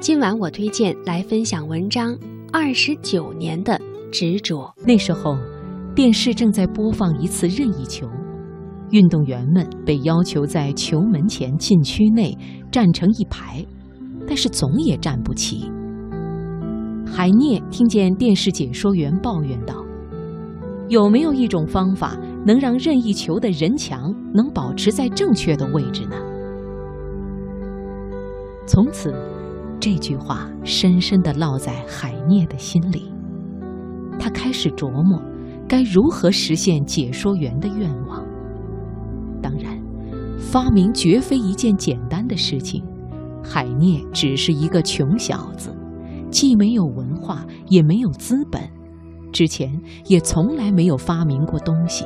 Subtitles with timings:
[0.00, 2.14] 今晚我推荐来分享文章
[2.50, 3.78] 《二十九年的
[4.10, 4.56] 执着》。
[4.86, 5.36] 那时候，
[5.94, 8.08] 电视正在播放一次任意球，
[8.92, 12.34] 运动员们被要求在球门前禁区内
[12.72, 13.62] 站成一排，
[14.26, 15.70] 但是总也站不齐。
[17.04, 19.84] 海涅听见电视解说员抱怨道
[20.88, 26.16] ：“有没有一种方法能让任意球的人墙能保持在正确的位置呢？”
[28.66, 29.14] 从此。
[29.80, 33.10] 这句话深深地烙在海涅的心里。
[34.18, 35.18] 他开始琢磨，
[35.66, 38.22] 该如何实现解说员的愿望。
[39.42, 39.80] 当然，
[40.38, 42.84] 发明绝非一件简单的事情。
[43.42, 45.74] 海涅只是一个穷小子，
[46.30, 48.60] 既没有文化，也没有资本，
[49.32, 52.04] 之前也从来没有发明过东西。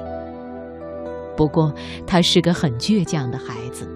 [1.36, 1.74] 不过，
[2.06, 3.88] 他是个很倔强的孩子。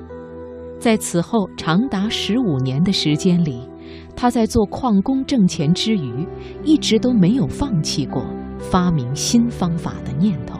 [0.78, 3.68] 在此后长达十五年的时间里，
[4.14, 6.26] 他在做矿工挣钱之余，
[6.62, 8.24] 一直都没有放弃过
[8.58, 10.58] 发明新方法的念头。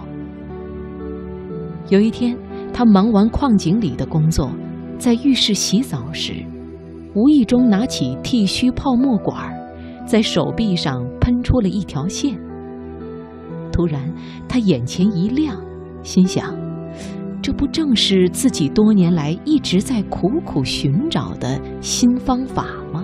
[1.89, 2.37] 有一天，
[2.73, 4.51] 他忙完矿井里的工作，
[4.99, 6.45] 在浴室洗澡时，
[7.15, 9.57] 无意中拿起剃须泡沫管，
[10.05, 12.39] 在手臂上喷出了一条线。
[13.73, 14.13] 突然，
[14.49, 15.57] 他眼前一亮，
[16.03, 16.68] 心想。
[17.49, 23.03] 这不正是自己多年来一直在苦苦寻找的新方法吗？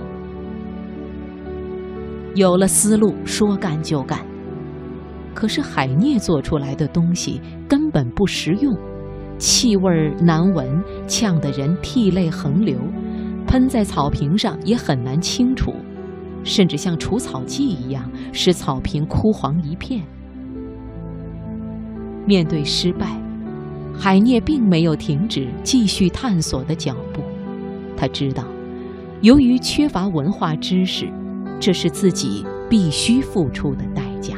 [2.34, 4.20] 有了思路，说干就干。
[5.32, 8.70] 可是海涅做出来的东西根本不实用，
[9.38, 12.76] 气味难闻，呛得人涕泪横流；
[13.46, 15.72] 喷在草坪上也很难清除，
[16.42, 20.02] 甚至像除草剂一样，使草坪枯黄一片。
[22.26, 23.23] 面对失败。
[23.96, 27.22] 海涅并没有停止继续探索的脚步，
[27.96, 28.44] 他知道，
[29.22, 31.10] 由于缺乏文化知识，
[31.58, 34.36] 这是自己必须付出的代价。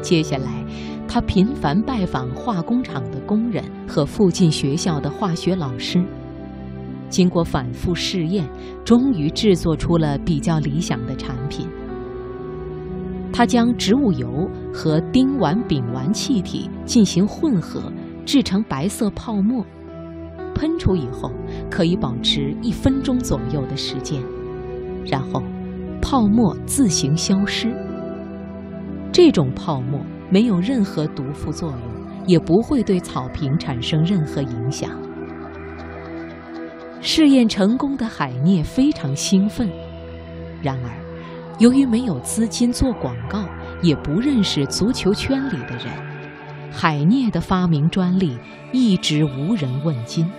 [0.00, 0.64] 接下来，
[1.08, 6.04] 他频繁拜访化工厂的工人和附近学校的化学老师，
[7.08, 8.48] 经过反复试验，
[8.84, 11.66] 终于制作出了比较理想的产品。
[13.32, 17.92] 他将植物油和丁烷丙烷气体进行混合。
[18.26, 19.64] 制成白色泡沫，
[20.54, 21.30] 喷出以后
[21.70, 24.20] 可以保持一分钟左右的时间，
[25.06, 25.42] 然后
[26.02, 27.72] 泡沫自行消失。
[29.12, 31.80] 这种泡沫没有任何毒副作用，
[32.26, 34.90] 也不会对草坪产生任何影响。
[37.00, 39.70] 试验成功的海涅非常兴奋，
[40.60, 40.90] 然而
[41.60, 43.44] 由于没有资金做广告，
[43.80, 46.15] 也不认识足球圈里的人。
[46.78, 48.36] 海涅的发明专利
[48.70, 50.30] 一直无人问津，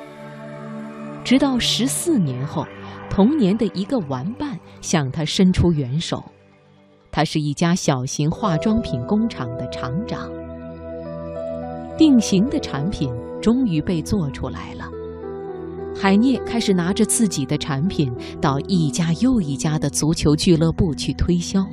[1.24, 2.64] 直到十四年后，
[3.10, 6.24] 同年的一个玩伴向他伸出援手。
[7.10, 10.30] 他是一家小型化妆品工厂的厂长。
[11.98, 13.12] 定型的产品
[13.42, 14.86] 终于被做出来了，
[16.00, 21.66] 海涅开始拿着自己的产品到一家又一家的足球俱乐部去推销。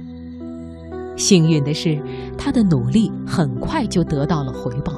[1.16, 2.02] 幸运的是，
[2.36, 4.92] 他的努力很快就得到了回报。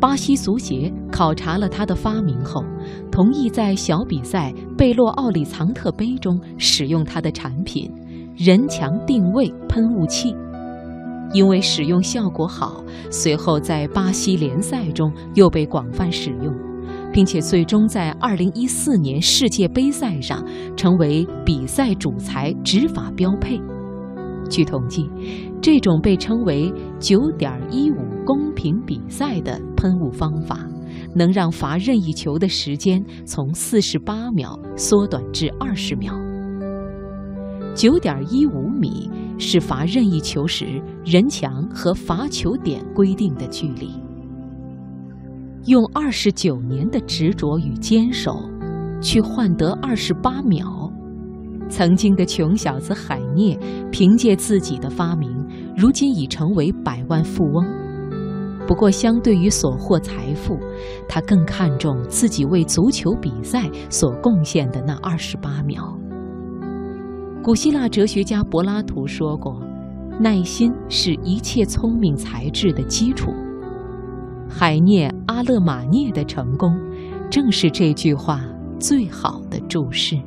[0.00, 2.62] 巴西足协考察了他的发明后，
[3.10, 7.92] 同意在小比赛贝洛奥里藏特杯中使用他的产品——
[8.38, 10.36] 人墙定位喷雾器。
[11.32, 16.54] 因为使用效果好，随后在巴西联赛中又被广泛使用，
[17.12, 20.42] 并且最终在2014年世界杯赛上
[20.76, 23.60] 成为比赛主裁执法标配。
[24.48, 25.08] 据统计，
[25.60, 30.66] 这种被称为“九点一五公平比赛”的喷雾方法，
[31.14, 36.14] 能让罚任意球的时间从四十八秒缩短至二十秒。
[37.74, 39.08] 九点一五米
[39.38, 43.90] 是罚任意球时人墙和罚球点规定的距离。
[45.66, 48.42] 用二十九年的执着与坚守，
[49.00, 50.87] 去换得二十八秒。
[51.68, 53.58] 曾经的穷小子海涅，
[53.90, 55.30] 凭借自己的发明，
[55.76, 57.64] 如今已成为百万富翁。
[58.66, 60.58] 不过，相对于所获财富，
[61.08, 65.96] 他更看重自己为足球比赛所贡献的那二十八秒。
[67.42, 69.58] 古希腊哲学家柏拉图说过
[70.20, 73.32] ：“耐心是一切聪明才智的基础。”
[74.50, 76.78] 海涅阿勒马涅的成功，
[77.30, 78.42] 正是这句话
[78.78, 80.18] 最好的注释。